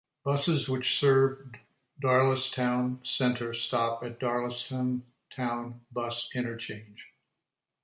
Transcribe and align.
Buses 0.25 0.67
which 0.67 0.97
serve 0.97 1.51
Darlaston 2.03 2.55
Town 2.55 2.99
Centre, 3.03 3.53
stop 3.53 4.01
at 4.03 4.19
Darlaston 4.19 5.03
Town 5.35 5.81
Bus 5.91 6.27
Interchange. 6.33 7.05